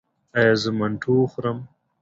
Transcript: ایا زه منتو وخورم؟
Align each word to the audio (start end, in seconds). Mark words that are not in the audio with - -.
ایا 0.37 0.53
زه 0.61 0.69
منتو 0.79 1.11
وخورم؟ 1.17 1.57